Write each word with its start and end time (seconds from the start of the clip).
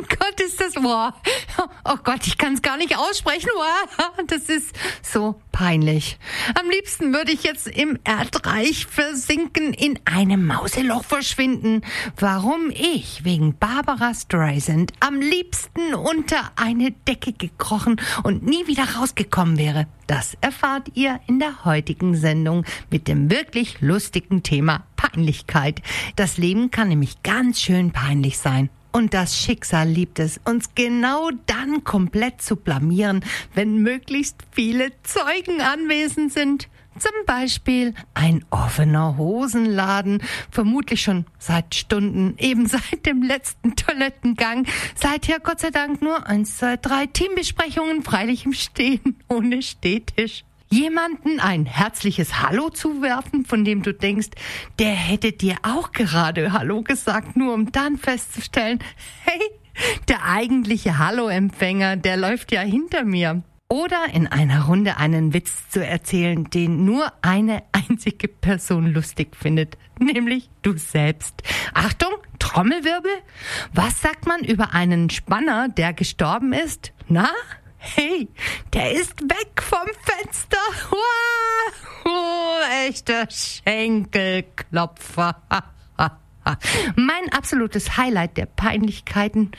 mein 0.00 0.08
Gott, 0.18 0.40
ist 0.40 0.60
das 0.60 0.76
wahr. 0.76 1.14
Oh 1.84 1.96
Gott, 2.02 2.26
ich 2.26 2.38
kann 2.38 2.54
es 2.54 2.62
gar 2.62 2.76
nicht 2.76 2.96
aussprechen. 2.96 3.48
Wow, 3.54 4.24
das 4.26 4.48
ist 4.48 4.74
so 5.02 5.40
peinlich. 5.52 6.18
Am 6.58 6.68
liebsten 6.70 7.12
würde 7.12 7.32
ich 7.32 7.42
jetzt 7.42 7.66
im 7.66 7.98
Erdreich 8.04 8.86
versinken, 8.86 9.72
in 9.72 9.98
einem 10.04 10.46
Mauseloch 10.46 11.04
verschwinden. 11.04 11.82
Warum 12.18 12.70
ich 12.70 13.24
wegen 13.24 13.56
Barbara 13.58 14.14
Streisand 14.14 14.92
am 15.00 15.20
liebsten 15.20 15.94
unter 15.94 16.52
eine 16.56 16.92
Decke 16.92 17.32
gekrochen 17.32 18.00
und 18.22 18.44
nie 18.44 18.66
wieder 18.66 18.96
rausgekommen 18.96 19.58
wäre, 19.58 19.86
das 20.06 20.36
erfahrt 20.40 20.88
ihr 20.94 21.20
in 21.26 21.38
der 21.38 21.64
heutigen 21.64 22.16
Sendung 22.16 22.64
mit 22.90 23.06
dem 23.06 23.30
wirklich 23.30 23.80
lustigen 23.80 24.42
Thema 24.42 24.84
Peinlichkeit. 24.96 25.82
Das 26.16 26.36
Leben 26.36 26.70
kann 26.70 26.88
nämlich 26.88 27.22
ganz 27.22 27.60
schön 27.60 27.92
peinlich 27.92 28.38
sein. 28.38 28.70
Und 28.92 29.14
das 29.14 29.36
Schicksal 29.36 29.88
liebt 29.88 30.18
es, 30.18 30.40
uns 30.44 30.74
genau 30.74 31.30
dann 31.46 31.84
komplett 31.84 32.42
zu 32.42 32.56
blamieren, 32.56 33.24
wenn 33.54 33.78
möglichst 33.78 34.36
viele 34.50 34.90
Zeugen 35.02 35.60
anwesend 35.60 36.32
sind. 36.32 36.68
Zum 36.98 37.12
Beispiel 37.24 37.94
ein 38.14 38.44
offener 38.50 39.16
Hosenladen, 39.16 40.22
vermutlich 40.50 41.02
schon 41.02 41.24
seit 41.38 41.74
Stunden, 41.74 42.34
eben 42.38 42.66
seit 42.66 43.06
dem 43.06 43.22
letzten 43.22 43.76
Toilettengang. 43.76 44.66
Seither 44.96 45.38
Gott 45.38 45.60
sei 45.60 45.70
Dank 45.70 46.02
nur 46.02 46.26
eins, 46.26 46.58
zwei, 46.58 46.76
drei 46.76 47.06
Teambesprechungen, 47.06 48.02
freilich 48.02 48.44
im 48.44 48.52
Stehen, 48.52 49.16
ohne 49.28 49.62
Stehtisch 49.62 50.44
jemanden 50.72 51.40
ein 51.40 51.66
herzliches 51.66 52.40
Hallo 52.40 52.70
zuwerfen, 52.70 53.44
von 53.44 53.64
dem 53.64 53.82
du 53.82 53.92
denkst, 53.92 54.28
der 54.78 54.92
hätte 54.92 55.32
dir 55.32 55.56
auch 55.62 55.92
gerade 55.92 56.52
Hallo 56.52 56.82
gesagt, 56.82 57.36
nur 57.36 57.54
um 57.54 57.72
dann 57.72 57.98
festzustellen, 57.98 58.78
hey, 59.24 59.40
der 60.08 60.24
eigentliche 60.24 60.98
Hallo-Empfänger, 60.98 61.96
der 61.96 62.16
läuft 62.16 62.52
ja 62.52 62.60
hinter 62.60 63.04
mir. 63.04 63.42
Oder 63.68 64.06
in 64.12 64.26
einer 64.26 64.64
Runde 64.64 64.96
einen 64.96 65.32
Witz 65.32 65.68
zu 65.70 65.84
erzählen, 65.84 66.50
den 66.50 66.84
nur 66.84 67.12
eine 67.22 67.62
einzige 67.70 68.26
Person 68.26 68.92
lustig 68.92 69.36
findet, 69.36 69.78
nämlich 70.00 70.50
du 70.62 70.76
selbst. 70.76 71.42
Achtung, 71.72 72.10
Trommelwirbel. 72.40 73.12
Was 73.72 74.00
sagt 74.00 74.26
man 74.26 74.40
über 74.40 74.74
einen 74.74 75.08
Spanner, 75.08 75.68
der 75.68 75.92
gestorben 75.92 76.52
ist? 76.52 76.92
Na? 77.06 77.28
Hey, 77.82 78.28
der 78.74 78.92
ist 78.92 79.22
weg 79.22 79.62
vom 79.62 79.88
Fenster. 80.02 80.58
Oh, 82.04 82.58
echter 82.86 83.26
Schenkelklopfer. 83.30 85.36
mein 86.96 87.32
absolutes 87.32 87.96
Highlight 87.96 88.36
der 88.36 88.44
Peinlichkeiten 88.46 89.52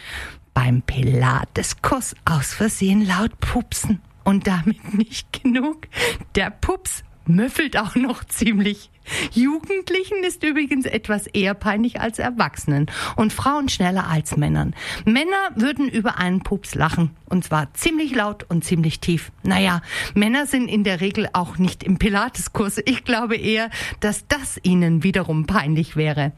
beim 0.53 0.83
Pilateskurs 0.83 2.15
aus 2.25 2.53
Versehen 2.53 3.07
laut 3.07 3.39
pupsen. 3.39 4.01
Und 4.23 4.45
damit 4.45 4.93
nicht 4.93 5.41
genug. 5.41 5.87
Der 6.35 6.51
Pups 6.51 7.03
müffelt 7.25 7.75
auch 7.75 7.95
noch 7.95 8.23
ziemlich. 8.25 8.91
Jugendlichen 9.33 10.23
ist 10.23 10.43
übrigens 10.43 10.85
etwas 10.85 11.27
eher 11.27 11.53
peinlich 11.53 11.99
als 11.99 12.19
Erwachsenen 12.19 12.87
und 13.15 13.33
Frauen 13.33 13.69
schneller 13.69 14.07
als 14.07 14.37
Männern. 14.37 14.75
Männer 15.05 15.51
würden 15.55 15.89
über 15.89 16.17
einen 16.17 16.41
Pups 16.41 16.75
lachen 16.75 17.11
und 17.31 17.45
zwar 17.45 17.73
ziemlich 17.73 18.13
laut 18.13 18.45
und 18.49 18.63
ziemlich 18.65 18.99
tief. 18.99 19.31
Naja, 19.43 19.81
Männer 20.13 20.45
sind 20.45 20.67
in 20.67 20.83
der 20.83 20.99
Regel 20.99 21.29
auch 21.33 21.57
nicht 21.57 21.83
im 21.83 21.97
Pilateskurs. 21.97 22.81
Ich 22.85 23.05
glaube 23.05 23.37
eher, 23.37 23.69
dass 24.01 24.27
das 24.27 24.59
ihnen 24.63 25.03
wiederum 25.03 25.45
peinlich 25.45 25.95
wäre. 25.95 26.33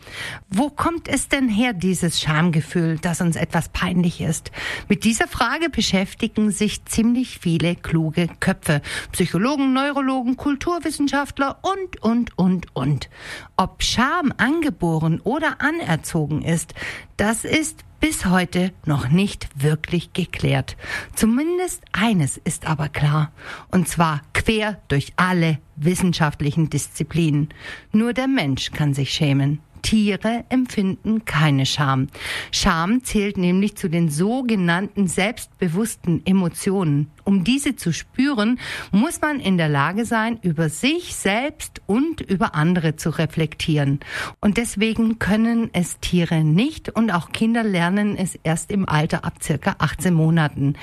Wo 0.49 0.69
kommt 0.69 1.07
es 1.07 1.27
denn 1.29 1.49
her, 1.49 1.73
dieses 1.73 2.21
Schamgefühl, 2.21 2.99
dass 2.99 3.21
uns 3.21 3.35
etwas 3.35 3.69
peinlich 3.69 4.21
ist? 4.21 4.51
Mit 4.87 5.03
dieser 5.03 5.27
Frage 5.27 5.69
beschäftigen 5.69 6.51
sich 6.51 6.85
ziemlich 6.85 7.39
viele 7.39 7.75
kluge 7.75 8.27
Köpfe. 8.39 8.81
Psychologen, 9.11 9.73
Neurologen, 9.73 10.37
Kulturwissenschaftler 10.37 11.57
und, 11.63 12.03
und, 12.03 12.37
und 12.37 12.52
und, 12.53 12.75
und. 12.75 13.09
Ob 13.57 13.81
Scham 13.81 14.31
angeboren 14.37 15.19
oder 15.23 15.59
anerzogen 15.59 16.43
ist, 16.43 16.75
das 17.17 17.45
ist 17.45 17.83
bis 17.99 18.25
heute 18.25 18.71
noch 18.85 19.09
nicht 19.09 19.47
wirklich 19.55 20.13
geklärt. 20.13 20.75
Zumindest 21.15 21.81
eines 21.93 22.37
ist 22.37 22.67
aber 22.67 22.89
klar, 22.89 23.31
und 23.71 23.87
zwar 23.87 24.21
quer 24.33 24.79
durch 24.87 25.13
alle 25.15 25.57
wissenschaftlichen 25.77 26.69
Disziplinen. 26.69 27.49
Nur 27.91 28.13
der 28.13 28.27
Mensch 28.27 28.71
kann 28.71 28.93
sich 28.93 29.11
schämen. 29.11 29.59
Tiere 29.81 30.45
empfinden 30.49 31.25
keine 31.25 31.65
Scham. 31.65 32.07
Scham 32.51 33.03
zählt 33.03 33.37
nämlich 33.37 33.75
zu 33.75 33.89
den 33.89 34.09
sogenannten 34.09 35.07
selbstbewussten 35.07 36.25
Emotionen. 36.25 37.11
Um 37.23 37.43
diese 37.43 37.75
zu 37.75 37.93
spüren, 37.93 38.59
muss 38.91 39.21
man 39.21 39.39
in 39.39 39.57
der 39.57 39.69
Lage 39.69 40.05
sein, 40.05 40.39
über 40.41 40.69
sich 40.69 41.15
selbst 41.15 41.81
und 41.85 42.21
über 42.21 42.55
andere 42.55 42.95
zu 42.95 43.09
reflektieren. 43.09 43.99
Und 44.39 44.57
deswegen 44.57 45.19
können 45.19 45.69
es 45.73 45.99
Tiere 45.99 46.43
nicht 46.43 46.89
und 46.89 47.11
auch 47.11 47.31
Kinder 47.31 47.63
lernen 47.63 48.17
es 48.17 48.35
erst 48.43 48.71
im 48.71 48.87
Alter 48.87 49.23
ab 49.25 49.35
circa 49.41 49.75
18 49.79 50.13
Monaten. 50.13 50.75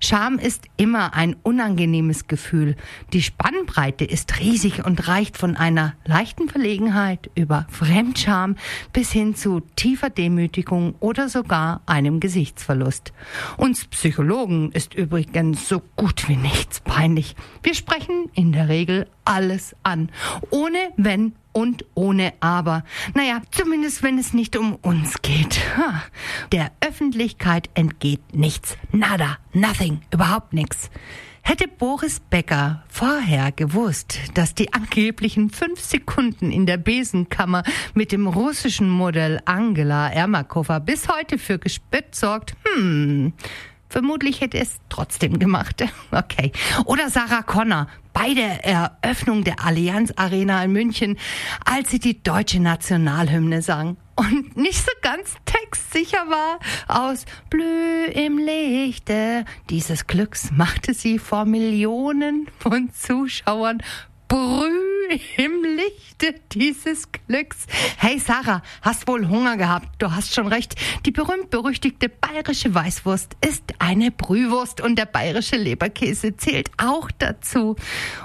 Scham 0.00 0.38
ist 0.38 0.66
immer 0.76 1.14
ein 1.14 1.36
unangenehmes 1.42 2.28
Gefühl. 2.28 2.76
Die 3.12 3.22
Spannbreite 3.22 4.04
ist 4.04 4.40
riesig 4.40 4.84
und 4.84 5.08
reicht 5.08 5.36
von 5.36 5.56
einer 5.56 5.94
leichten 6.04 6.48
Verlegenheit 6.48 7.30
über 7.34 7.66
Fremdscham 7.70 8.56
bis 8.92 9.10
hin 9.10 9.34
zu 9.34 9.60
tiefer 9.76 10.10
Demütigung 10.10 10.94
oder 11.00 11.28
sogar 11.28 11.82
einem 11.86 12.20
Gesichtsverlust. 12.20 13.12
Uns 13.56 13.86
Psychologen 13.86 14.72
ist 14.72 14.94
übrigens 14.94 15.68
so 15.68 15.82
gut 15.98 16.28
wie 16.28 16.36
nichts 16.36 16.80
peinlich. 16.80 17.34
Wir 17.62 17.74
sprechen 17.74 18.30
in 18.32 18.52
der 18.52 18.68
Regel 18.68 19.08
alles 19.24 19.74
an, 19.82 20.10
ohne 20.50 20.78
wenn 20.96 21.34
und 21.52 21.84
ohne 21.94 22.32
aber. 22.38 22.84
Naja, 23.14 23.42
zumindest 23.50 24.04
wenn 24.04 24.16
es 24.16 24.32
nicht 24.32 24.56
um 24.56 24.76
uns 24.76 25.20
geht. 25.22 25.60
Der 26.52 26.70
Öffentlichkeit 26.80 27.68
entgeht 27.74 28.32
nichts. 28.32 28.78
Nada, 28.92 29.38
nothing, 29.52 30.00
überhaupt 30.12 30.52
nichts. 30.52 30.88
Hätte 31.42 31.66
Boris 31.66 32.20
Becker 32.20 32.84
vorher 32.88 33.50
gewusst, 33.50 34.18
dass 34.34 34.54
die 34.54 34.72
angeblichen 34.72 35.50
fünf 35.50 35.80
Sekunden 35.80 36.52
in 36.52 36.66
der 36.66 36.76
Besenkammer 36.76 37.64
mit 37.94 38.12
dem 38.12 38.28
russischen 38.28 38.88
Modell 38.88 39.40
Angela 39.46 40.10
Ermakova 40.10 40.78
bis 40.78 41.08
heute 41.08 41.38
für 41.38 41.58
Gespött 41.58 42.14
sorgt, 42.14 42.54
hm, 42.64 43.32
Vermutlich 43.88 44.40
hätte 44.40 44.58
es 44.58 44.78
trotzdem 44.88 45.38
gemacht. 45.38 45.84
Okay. 46.10 46.52
Oder 46.86 47.10
Sarah 47.10 47.42
Connor 47.42 47.86
bei 48.14 48.32
der 48.32 48.64
Eröffnung 48.64 49.44
der 49.44 49.64
Allianz 49.64 50.12
Arena 50.16 50.64
in 50.64 50.72
München, 50.72 51.18
als 51.64 51.90
sie 51.90 51.98
die 51.98 52.22
deutsche 52.22 52.60
Nationalhymne 52.60 53.62
sang 53.62 53.96
und 54.16 54.56
nicht 54.56 54.78
so 54.78 54.90
ganz 55.02 55.34
textsicher 55.44 56.26
war. 56.28 56.58
Aus 56.88 57.24
Blü 57.50 58.06
im 58.06 58.38
Lichte 58.38 59.44
dieses 59.70 60.06
Glücks 60.06 60.50
machte 60.50 60.94
sie 60.94 61.18
vor 61.18 61.44
Millionen 61.44 62.48
von 62.58 62.90
Zuschauern 62.92 63.82
Brüh 64.28 64.87
im 65.36 65.64
Lichte 65.64 66.34
dieses 66.52 67.08
Glücks. 67.12 67.66
Hey 67.96 68.18
Sarah, 68.18 68.62
hast 68.82 69.08
wohl 69.08 69.28
Hunger 69.28 69.56
gehabt? 69.56 70.02
Du 70.02 70.12
hast 70.12 70.34
schon 70.34 70.48
recht. 70.48 70.74
Die 71.06 71.10
berühmt-berüchtigte 71.10 72.08
bayerische 72.08 72.74
Weißwurst 72.74 73.36
ist 73.46 73.62
eine 73.78 74.10
Brühwurst 74.10 74.80
und 74.80 74.98
der 74.98 75.06
bayerische 75.06 75.56
Leberkäse 75.56 76.36
zählt 76.36 76.70
auch 76.76 77.10
dazu. 77.10 77.76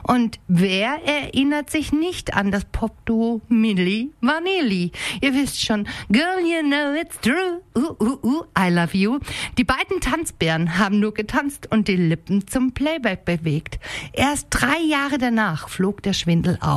Und 0.03 0.39
wer 0.47 0.99
erinnert 1.05 1.69
sich 1.69 1.93
nicht 1.93 2.33
an 2.33 2.51
das 2.51 2.65
Popduo 2.65 3.41
Milli 3.47 4.11
Vanilli? 4.19 4.91
Ihr 5.21 5.33
wisst 5.33 5.63
schon, 5.63 5.87
Girl, 6.09 6.39
you 6.41 6.61
know 6.61 6.93
it's 6.99 7.19
true. 7.21 7.61
Uh, 7.75 7.95
uh, 8.03 8.19
uh, 8.23 8.43
I 8.57 8.69
love 8.69 8.97
you. 8.97 9.19
Die 9.57 9.63
beiden 9.63 10.01
Tanzbären 10.01 10.77
haben 10.77 10.99
nur 10.99 11.13
getanzt 11.13 11.71
und 11.71 11.87
die 11.87 11.95
Lippen 11.95 12.47
zum 12.47 12.73
Playback 12.73 13.23
bewegt. 13.23 13.79
Erst 14.11 14.47
drei 14.49 14.79
Jahre 14.81 15.17
danach 15.17 15.69
flog 15.69 15.93
flog 15.93 16.01
der 16.01 16.13
Schwindel 16.13 16.57
auf. 16.61 16.72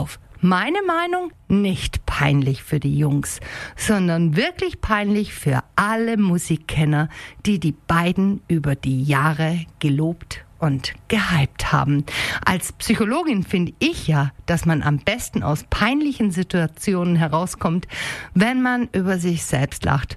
Meine 0.48 0.80
Meinung, 0.86 1.32
nicht 1.48 2.06
peinlich 2.06 2.62
für 2.62 2.78
die 2.78 2.96
Jungs, 2.96 3.40
sondern 3.74 4.36
wirklich 4.36 4.80
peinlich 4.80 5.34
für 5.34 5.64
alle 5.74 6.16
Musikkenner, 6.16 7.08
die 7.44 7.58
die 7.58 7.72
beiden 7.72 8.42
über 8.46 8.76
die 8.76 9.02
Jahre 9.02 9.66
gelobt 9.80 10.44
und 10.60 10.94
gehypt 11.08 11.72
haben. 11.72 12.04
Als 12.44 12.72
Psychologin 12.74 13.42
finde 13.42 13.72
ich 13.80 14.06
ja, 14.06 14.30
dass 14.46 14.66
man 14.66 14.84
am 14.84 14.98
besten 14.98 15.42
aus 15.42 15.64
peinlichen 15.68 16.30
Situationen 16.30 17.16
herauskommt, 17.16 17.88
wenn 18.32 18.62
man 18.62 18.88
über 18.92 19.18
sich 19.18 19.42
selbst 19.44 19.84
lacht. 19.84 20.16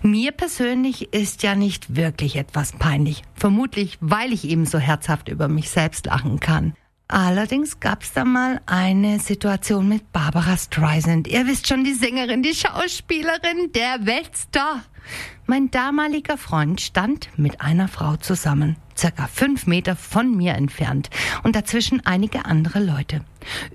Mir 0.00 0.30
persönlich 0.30 1.12
ist 1.12 1.42
ja 1.42 1.56
nicht 1.56 1.96
wirklich 1.96 2.36
etwas 2.36 2.70
peinlich. 2.70 3.24
Vermutlich, 3.34 3.98
weil 4.00 4.32
ich 4.32 4.44
eben 4.44 4.64
so 4.64 4.78
herzhaft 4.78 5.28
über 5.28 5.48
mich 5.48 5.70
selbst 5.70 6.06
lachen 6.06 6.38
kann. 6.38 6.74
Allerdings 7.08 7.78
gab 7.78 8.02
es 8.02 8.12
da 8.12 8.24
mal 8.24 8.60
eine 8.66 9.20
Situation 9.20 9.88
mit 9.88 10.12
Barbara 10.12 10.56
Streisand. 10.56 11.28
Ihr 11.28 11.46
wisst 11.46 11.68
schon, 11.68 11.84
die 11.84 11.94
Sängerin, 11.94 12.42
die 12.42 12.54
Schauspielerin, 12.54 13.70
der 13.74 14.06
Weltstar. 14.06 14.82
Mein 15.46 15.70
damaliger 15.70 16.36
Freund 16.36 16.80
stand 16.80 17.28
mit 17.36 17.60
einer 17.60 17.86
Frau 17.86 18.16
zusammen, 18.16 18.76
circa 18.98 19.28
fünf 19.28 19.68
Meter 19.68 19.94
von 19.94 20.36
mir 20.36 20.54
entfernt 20.54 21.08
und 21.44 21.54
dazwischen 21.54 22.04
einige 22.04 22.44
andere 22.44 22.80
Leute. 22.80 23.20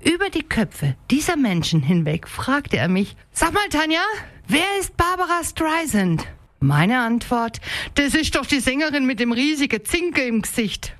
Über 0.04 0.28
die 0.28 0.42
Köpfe 0.42 0.94
dieser 1.10 1.36
Menschen 1.36 1.80
hinweg 1.80 2.28
fragte 2.28 2.76
er 2.76 2.88
mich, 2.88 3.16
Sag 3.32 3.54
mal, 3.54 3.66
Tanja, 3.70 4.02
wer 4.46 4.66
ist 4.78 4.94
Barbara 4.98 5.42
Streisand? 5.42 6.26
Meine 6.60 7.00
Antwort, 7.00 7.62
das 7.94 8.14
ist 8.14 8.36
doch 8.36 8.44
die 8.44 8.60
Sängerin 8.60 9.06
mit 9.06 9.18
dem 9.18 9.32
riesigen 9.32 9.82
Zinke 9.86 10.22
im 10.22 10.42
Gesicht. 10.42 10.94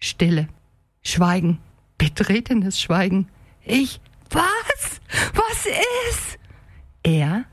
Stille. 0.00 0.48
Schweigen. 1.02 1.60
Betretenes 1.98 2.80
Schweigen. 2.80 3.28
Ich, 3.64 4.00
was? 4.30 5.00
Was 5.34 5.66
ist? 6.10 6.38
Er, 7.02 7.44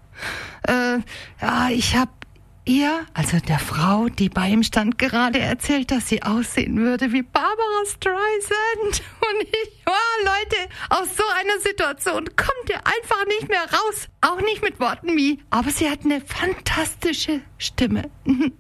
äh, 0.67 0.99
ja, 1.41 1.69
ich 1.69 1.95
hab 1.95 2.22
ihr, 2.65 3.05
also 3.13 3.37
der 3.39 3.59
Frau, 3.59 4.07
die 4.07 4.29
bei 4.29 4.49
ihm 4.49 4.63
stand, 4.63 4.97
gerade 4.97 5.39
erzählt, 5.39 5.91
dass 5.91 6.07
sie 6.07 6.23
aussehen 6.23 6.77
würde 6.77 7.11
wie 7.11 7.21
Barbara 7.21 7.85
Streisand. 7.85 8.21
Und 9.19 9.41
ich, 9.41 9.83
oh 9.85 10.25
Leute, 10.25 10.69
aus 10.89 11.15
so 11.15 11.23
einer 11.39 11.59
Situation 11.61 12.25
kommt 12.35 12.69
ihr 12.69 12.77
einfach 12.77 13.25
nicht 13.27 13.49
mehr 13.49 13.63
raus. 13.63 14.07
Auch 14.21 14.41
nicht 14.41 14.61
mit 14.61 14.79
Worten 14.79 15.15
wie, 15.17 15.39
aber 15.49 15.69
sie 15.71 15.89
hat 15.89 16.05
eine 16.05 16.21
fantastische 16.21 17.41
Stimme. 17.57 18.09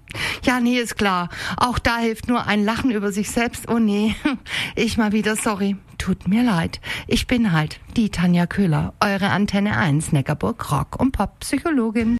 Ja, 0.43 0.59
nee, 0.59 0.77
ist 0.77 0.95
klar. 0.95 1.29
Auch 1.57 1.79
da 1.79 1.97
hilft 1.97 2.27
nur 2.27 2.45
ein 2.45 2.63
Lachen 2.63 2.91
über 2.91 3.11
sich 3.11 3.31
selbst. 3.31 3.67
Oh 3.67 3.79
nee, 3.79 4.15
ich 4.75 4.95
mal 4.95 5.11
wieder, 5.11 5.35
sorry. 5.35 5.75
Tut 5.97 6.27
mir 6.27 6.43
leid. 6.43 6.81
Ich 7.07 7.25
bin 7.25 7.51
halt 7.51 7.79
die 7.97 8.09
Tanja 8.09 8.45
Köhler, 8.45 8.93
eure 8.99 9.29
Antenne 9.29 9.75
1 9.75 10.11
Neckarburg 10.11 10.71
Rock- 10.71 10.99
und 10.99 11.13
Pop-Psychologin. 11.13 12.19